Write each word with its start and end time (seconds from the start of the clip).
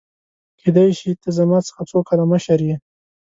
کيدای 0.59 0.91
شي 0.99 1.11
ته 1.21 1.29
زما 1.37 1.59
څخه 1.67 1.81
څو 1.89 1.99
کاله 2.07 2.25
مشر 2.33 2.59
يې!؟ 2.69 2.75